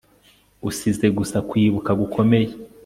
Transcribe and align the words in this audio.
Usize 0.69 1.07
gusa 1.17 1.37
kwibuka 1.49 1.91
gukomeye 2.01 2.49